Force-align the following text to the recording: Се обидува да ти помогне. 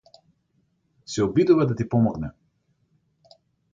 Се 1.15 1.21
обидува 1.27 1.67
да 1.73 1.77
ти 1.81 1.87
помогне. 1.91 2.31